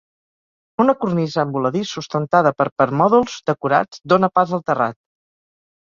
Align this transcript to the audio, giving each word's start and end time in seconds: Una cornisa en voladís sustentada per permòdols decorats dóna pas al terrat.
Una 0.85 0.95
cornisa 1.01 1.43
en 1.43 1.51
voladís 1.57 1.91
sustentada 1.97 2.53
per 2.63 2.67
permòdols 2.83 3.37
decorats 3.51 4.03
dóna 4.15 4.31
pas 4.39 4.59
al 4.61 4.65
terrat. 4.71 4.99